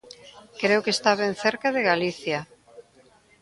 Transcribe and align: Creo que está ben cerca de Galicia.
Creo 0.61 0.83
que 0.83 0.93
está 0.97 1.11
ben 1.21 1.33
cerca 1.43 1.67
de 1.75 1.85
Galicia. 1.89 2.39